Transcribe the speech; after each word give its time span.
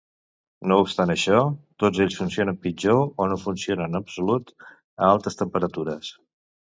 No 0.69 0.75
obstant 0.83 1.13
això, 1.13 1.41
tots 1.83 2.01
ells 2.05 2.17
funcionen 2.21 2.57
pitjor 2.63 3.03
o 3.05 3.27
no 3.33 3.37
funcionen 3.43 3.93
en 3.93 4.01
absolut 4.01 4.51
a 4.73 5.11
altes 5.11 5.39
temperatures. 5.43 6.11